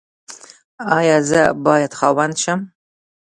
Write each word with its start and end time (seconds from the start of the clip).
ایا 0.97 1.17
زه 1.29 1.41
باید 1.65 1.91
خاوند 1.99 2.35
شم؟ 2.43 2.59